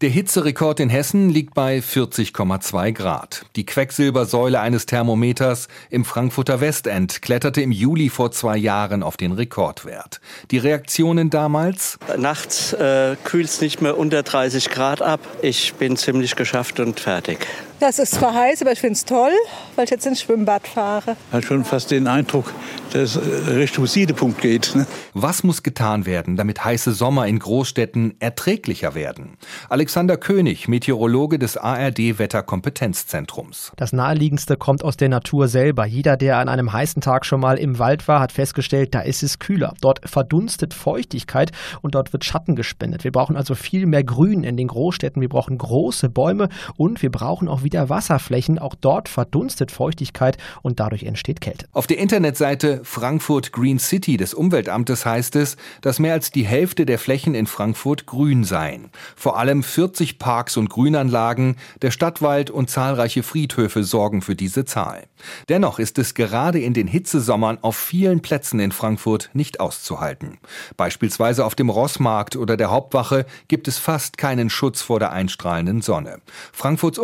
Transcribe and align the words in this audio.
Der 0.00 0.08
Hitzerekord 0.08 0.80
in 0.80 0.88
Hessen 0.88 1.28
liegt 1.28 1.52
bei 1.52 1.80
40,2 1.80 2.92
Grad. 2.92 3.44
Die 3.54 3.66
Quecksilbersäule 3.66 4.58
eines 4.58 4.86
Thermometers 4.86 5.68
im 5.90 6.06
Frankfurter 6.06 6.62
Westend 6.62 7.20
kletterte 7.20 7.60
im 7.60 7.70
Juli 7.70 8.08
vor 8.08 8.32
zwei 8.32 8.56
Jahren 8.56 9.02
auf 9.02 9.18
den 9.18 9.32
Rekordwert. 9.32 10.22
Die 10.52 10.56
Reaktionen 10.56 11.28
damals? 11.28 11.98
Nachts 12.16 12.72
äh, 12.72 13.14
kühlt 13.24 13.48
es 13.48 13.60
nicht 13.60 13.82
mehr 13.82 13.98
unter 13.98 14.22
30 14.22 14.70
Grad 14.70 15.02
ab. 15.02 15.20
Ich 15.42 15.74
bin 15.74 15.98
ziemlich 15.98 16.34
geschafft 16.34 16.80
und 16.80 16.98
fertig. 16.98 17.46
Das 17.80 17.98
ist 17.98 18.16
zwar 18.16 18.34
heiß, 18.34 18.60
aber 18.60 18.72
ich 18.72 18.78
finde 18.78 18.92
es 18.92 19.06
toll, 19.06 19.32
weil 19.74 19.84
ich 19.84 19.90
jetzt 19.90 20.04
ins 20.04 20.20
Schwimmbad 20.20 20.68
fahre. 20.68 21.16
Hat 21.32 21.46
schon 21.46 21.64
fast 21.64 21.90
den 21.90 22.08
Eindruck, 22.08 22.52
dass 22.92 23.16
es 23.16 23.48
Richtung 23.48 23.86
Siedepunkt 23.86 24.42
geht. 24.42 24.74
Ne? 24.74 24.86
Was 25.14 25.44
muss 25.44 25.62
getan 25.62 26.04
werden, 26.04 26.36
damit 26.36 26.62
heiße 26.62 26.92
Sommer 26.92 27.26
in 27.26 27.38
Großstädten 27.38 28.16
erträglicher 28.20 28.94
werden? 28.94 29.38
Alexander 29.70 30.18
König, 30.18 30.68
Meteorologe 30.68 31.38
des 31.38 31.56
ARD 31.56 32.18
Wetterkompetenzzentrums. 32.18 33.72
Das 33.76 33.94
naheliegendste 33.94 34.58
kommt 34.58 34.84
aus 34.84 34.98
der 34.98 35.08
Natur 35.08 35.48
selber. 35.48 35.86
Jeder, 35.86 36.18
der 36.18 36.36
an 36.36 36.50
einem 36.50 36.74
heißen 36.74 37.00
Tag 37.00 37.24
schon 37.24 37.40
mal 37.40 37.56
im 37.56 37.78
Wald 37.78 38.06
war, 38.08 38.20
hat 38.20 38.32
festgestellt, 38.32 38.94
da 38.94 39.00
ist 39.00 39.22
es 39.22 39.38
kühler. 39.38 39.72
Dort 39.80 40.06
verdunstet 40.06 40.74
Feuchtigkeit 40.74 41.52
und 41.80 41.94
dort 41.94 42.12
wird 42.12 42.26
Schatten 42.26 42.56
gespendet. 42.56 43.04
Wir 43.04 43.12
brauchen 43.12 43.36
also 43.36 43.54
viel 43.54 43.86
mehr 43.86 44.04
Grün 44.04 44.44
in 44.44 44.58
den 44.58 44.68
Großstädten. 44.68 45.22
Wir 45.22 45.30
brauchen 45.30 45.56
große 45.56 46.10
Bäume 46.10 46.50
und 46.76 47.00
wir 47.00 47.10
brauchen 47.10 47.48
auch 47.48 47.62
wieder 47.62 47.69
Wasserflächen. 47.88 48.58
Auch 48.58 48.74
dort 48.74 49.08
verdunstet 49.08 49.70
Feuchtigkeit 49.70 50.36
und 50.62 50.80
dadurch 50.80 51.04
entsteht 51.04 51.40
Kälte. 51.40 51.66
Auf 51.72 51.86
der 51.86 51.98
Internetseite 51.98 52.80
Frankfurt 52.84 53.52
Green 53.52 53.78
City 53.78 54.16
des 54.16 54.34
Umweltamtes 54.34 55.06
heißt 55.06 55.36
es, 55.36 55.56
dass 55.80 55.98
mehr 55.98 56.14
als 56.14 56.30
die 56.30 56.44
Hälfte 56.44 56.86
der 56.86 56.98
Flächen 56.98 57.34
in 57.34 57.46
Frankfurt 57.46 58.06
grün 58.06 58.44
seien. 58.44 58.90
Vor 59.16 59.38
allem 59.38 59.62
40 59.62 60.18
Parks 60.18 60.56
und 60.56 60.70
Grünanlagen, 60.70 61.56
der 61.82 61.90
Stadtwald 61.90 62.50
und 62.50 62.70
zahlreiche 62.70 63.22
Friedhöfe 63.22 63.84
sorgen 63.84 64.22
für 64.22 64.34
diese 64.34 64.64
Zahl. 64.64 65.04
Dennoch 65.48 65.78
ist 65.78 65.98
es 65.98 66.14
gerade 66.14 66.60
in 66.60 66.74
den 66.74 66.86
Hitzesommern 66.86 67.58
auf 67.62 67.76
vielen 67.76 68.20
Plätzen 68.20 68.60
in 68.60 68.72
Frankfurt 68.72 69.30
nicht 69.32 69.60
auszuhalten. 69.60 70.38
Beispielsweise 70.76 71.44
auf 71.44 71.54
dem 71.54 71.70
Rossmarkt 71.70 72.36
oder 72.36 72.56
der 72.56 72.70
Hauptwache 72.70 73.26
gibt 73.48 73.68
es 73.68 73.78
fast 73.78 74.18
keinen 74.18 74.50
Schutz 74.50 74.82
vor 74.82 74.98
der 74.98 75.12
einstrahlenden 75.12 75.82
Sonne. 75.82 76.20
Frankfurts 76.52 76.98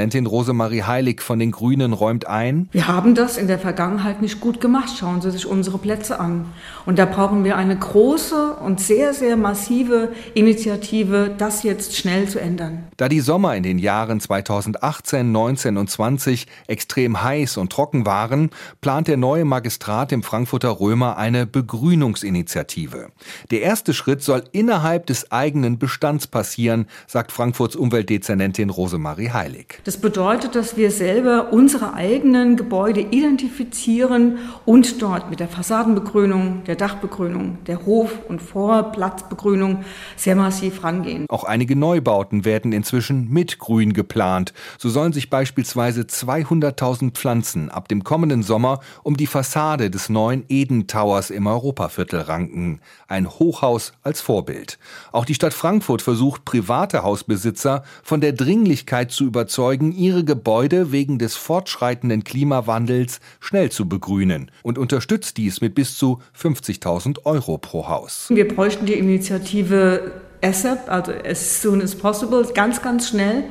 Umweltdezernentin 0.00 0.26
Rosemarie 0.26 0.82
Heilig 0.84 1.20
von 1.20 1.38
den 1.38 1.50
Grünen 1.50 1.92
räumt 1.92 2.26
ein. 2.26 2.70
Wir 2.72 2.88
haben 2.88 3.14
das 3.14 3.36
in 3.36 3.48
der 3.48 3.58
Vergangenheit 3.58 4.22
nicht 4.22 4.40
gut 4.40 4.60
gemacht. 4.60 4.96
Schauen 4.98 5.20
Sie 5.20 5.30
sich 5.30 5.44
unsere 5.44 5.76
Plätze 5.76 6.18
an. 6.18 6.46
Und 6.86 6.98
da 6.98 7.04
brauchen 7.04 7.44
wir 7.44 7.56
eine 7.56 7.76
große 7.76 8.54
und 8.54 8.80
sehr, 8.80 9.12
sehr 9.12 9.36
massive 9.36 10.12
Initiative, 10.34 11.34
das 11.36 11.64
jetzt 11.64 11.96
schnell 11.96 12.28
zu 12.28 12.40
ändern. 12.40 12.84
Da 12.96 13.10
die 13.10 13.20
Sommer 13.20 13.56
in 13.56 13.62
den 13.62 13.78
Jahren 13.78 14.20
2018, 14.20 15.30
19 15.30 15.76
und 15.76 15.90
20 15.90 16.46
extrem 16.66 17.22
heiß 17.22 17.58
und 17.58 17.70
trocken 17.70 18.06
waren, 18.06 18.50
plant 18.80 19.06
der 19.06 19.18
neue 19.18 19.44
Magistrat 19.44 20.12
im 20.12 20.22
Frankfurter 20.22 20.80
Römer 20.80 21.18
eine 21.18 21.46
Begrünungsinitiative. 21.46 23.08
Der 23.50 23.60
erste 23.60 23.92
Schritt 23.92 24.22
soll 24.22 24.44
innerhalb 24.52 25.06
des 25.06 25.30
eigenen 25.30 25.78
Bestands 25.78 26.26
passieren, 26.26 26.86
sagt 27.06 27.32
Frankfurts 27.32 27.76
Umweltdezernentin 27.76 28.70
Rosemarie 28.70 29.30
Heilig. 29.30 29.80
Das 29.84 29.89
bedeutet, 29.96 30.54
dass 30.54 30.76
wir 30.76 30.90
selber 30.90 31.52
unsere 31.52 31.94
eigenen 31.94 32.56
Gebäude 32.56 33.00
identifizieren 33.00 34.38
und 34.66 35.00
dort 35.00 35.30
mit 35.30 35.40
der 35.40 35.48
Fassadenbegrünung, 35.48 36.64
der 36.66 36.76
Dachbegrünung, 36.76 37.58
der 37.66 37.86
Hof- 37.86 38.18
und 38.28 38.42
Vorplatzbegrünung 38.42 39.84
sehr 40.16 40.36
massiv 40.36 40.84
rangehen. 40.84 41.26
Auch 41.28 41.44
einige 41.44 41.76
Neubauten 41.76 42.44
werden 42.44 42.72
inzwischen 42.72 43.30
mit 43.30 43.58
Grün 43.58 43.92
geplant. 43.92 44.52
So 44.78 44.90
sollen 44.90 45.12
sich 45.12 45.30
beispielsweise 45.30 46.02
200.000 46.02 47.12
Pflanzen 47.12 47.70
ab 47.70 47.88
dem 47.88 48.04
kommenden 48.04 48.42
Sommer 48.42 48.80
um 49.02 49.16
die 49.16 49.26
Fassade 49.26 49.90
des 49.90 50.08
neuen 50.08 50.44
Eden 50.48 50.86
Towers 50.86 51.30
im 51.30 51.46
Europaviertel 51.46 52.20
ranken. 52.20 52.80
Ein 53.08 53.28
Hochhaus 53.28 53.92
als 54.02 54.20
Vorbild. 54.20 54.78
Auch 55.12 55.24
die 55.24 55.34
Stadt 55.34 55.54
Frankfurt 55.54 56.02
versucht, 56.02 56.44
private 56.44 57.02
Hausbesitzer 57.02 57.82
von 58.02 58.20
der 58.20 58.32
Dringlichkeit 58.32 59.10
zu 59.10 59.24
überzeugen, 59.24 59.79
ihre 59.90 60.24
Gebäude 60.24 60.92
wegen 60.92 61.18
des 61.18 61.36
fortschreitenden 61.36 62.24
Klimawandels 62.24 63.20
schnell 63.40 63.70
zu 63.70 63.88
begrünen 63.88 64.50
und 64.62 64.78
unterstützt 64.78 65.36
dies 65.36 65.60
mit 65.60 65.74
bis 65.74 65.96
zu 65.96 66.20
50.000 66.38 67.24
Euro 67.24 67.58
pro 67.58 67.88
Haus. 67.88 68.26
Wir 68.28 68.46
bräuchten 68.46 68.86
die 68.86 68.94
Initiative 68.94 70.12
ASAP, 70.42 70.88
also 70.88 71.12
as 71.12 71.62
soon 71.62 71.82
as 71.82 71.94
possible, 71.94 72.46
ganz, 72.54 72.82
ganz 72.82 73.08
schnell. 73.08 73.44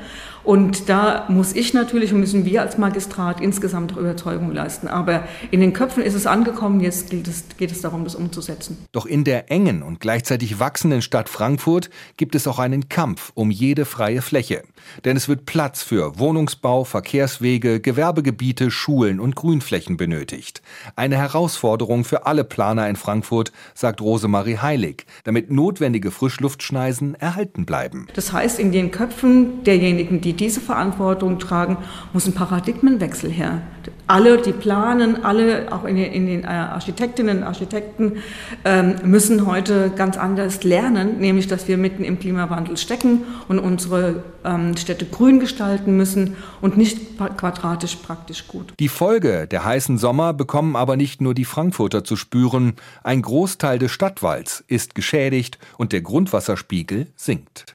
Und 0.49 0.89
da 0.89 1.25
muss 1.27 1.53
ich 1.53 1.75
natürlich 1.75 2.11
und 2.11 2.21
müssen 2.21 2.43
wir 2.43 2.63
als 2.63 2.79
Magistrat 2.79 3.39
insgesamt 3.39 3.91
Überzeugung 3.91 4.51
leisten. 4.51 4.87
Aber 4.87 5.25
in 5.51 5.59
den 5.59 5.73
Köpfen 5.73 6.01
ist 6.01 6.15
es 6.15 6.25
angekommen, 6.25 6.79
jetzt 6.79 7.13
es, 7.13 7.43
geht 7.59 7.71
es 7.71 7.81
darum, 7.81 8.03
das 8.03 8.15
umzusetzen. 8.15 8.79
Doch 8.91 9.05
in 9.05 9.23
der 9.23 9.51
engen 9.51 9.83
und 9.83 9.99
gleichzeitig 9.99 10.59
wachsenden 10.59 11.03
Stadt 11.03 11.29
Frankfurt 11.29 11.91
gibt 12.17 12.33
es 12.33 12.47
auch 12.47 12.57
einen 12.57 12.89
Kampf 12.89 13.31
um 13.35 13.51
jede 13.51 13.85
freie 13.85 14.23
Fläche. 14.23 14.63
Denn 15.05 15.15
es 15.15 15.29
wird 15.29 15.45
Platz 15.45 15.83
für 15.83 16.17
Wohnungsbau, 16.17 16.83
Verkehrswege, 16.83 17.79
Gewerbegebiete, 17.79 18.71
Schulen 18.71 19.19
und 19.19 19.35
Grünflächen 19.35 19.97
benötigt. 19.97 20.63
Eine 20.95 21.17
Herausforderung 21.17 22.05
für 22.05 22.25
alle 22.25 22.43
Planer 22.43 22.89
in 22.89 22.95
Frankfurt, 22.95 23.51
sagt 23.75 24.01
Rosemarie 24.01 24.57
Heilig, 24.57 25.05
damit 25.25 25.51
notwendige 25.51 26.09
Frischluftschneisen 26.09 27.13
erhalten 27.13 27.67
bleiben. 27.67 28.07
Das 28.15 28.33
heißt, 28.33 28.57
in 28.57 28.71
den 28.71 28.89
Köpfen 28.89 29.63
derjenigen, 29.63 30.21
die 30.21 30.38
diese 30.39 30.61
Verantwortung 30.61 31.39
tragen, 31.39 31.77
muss 32.13 32.25
ein 32.25 32.33
Paradigmenwechsel 32.33 33.29
her. 33.29 33.61
Alle, 34.07 34.37
die 34.41 34.51
planen, 34.51 35.23
alle, 35.23 35.71
auch 35.71 35.83
in 35.83 35.95
den, 35.95 36.11
in 36.11 36.25
den 36.25 36.43
äh, 36.43 36.47
Architektinnen 36.47 37.39
und 37.39 37.43
Architekten, 37.43 38.17
ähm, 38.65 38.95
müssen 39.03 39.45
heute 39.45 39.91
ganz 39.95 40.17
anders 40.17 40.63
lernen, 40.63 41.19
nämlich, 41.19 41.47
dass 41.47 41.67
wir 41.67 41.77
mitten 41.77 42.03
im 42.03 42.19
Klimawandel 42.19 42.77
stecken 42.77 43.21
und 43.47 43.59
unsere 43.59 44.23
ähm, 44.43 44.75
Städte 44.77 45.05
grün 45.05 45.39
gestalten 45.39 45.95
müssen 45.97 46.35
und 46.61 46.77
nicht 46.77 47.17
quadratisch 47.17 47.95
praktisch 47.97 48.47
gut. 48.47 48.73
Die 48.79 48.89
Folge 48.89 49.47
der 49.47 49.65
heißen 49.65 49.97
Sommer 49.97 50.33
bekommen 50.33 50.75
aber 50.75 50.97
nicht 50.97 51.21
nur 51.21 51.33
die 51.33 51.45
Frankfurter 51.45 52.03
zu 52.03 52.15
spüren. 52.15 52.73
Ein 53.03 53.21
Großteil 53.21 53.79
des 53.79 53.91
Stadtwalds 53.91 54.63
ist 54.67 54.95
geschädigt 54.95 55.59
und 55.77 55.91
der 55.91 56.01
Grundwasserspiegel 56.01 57.07
sinkt. 57.15 57.65